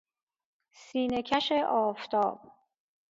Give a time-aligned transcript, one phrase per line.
[0.71, 2.39] سینه کش آفتاب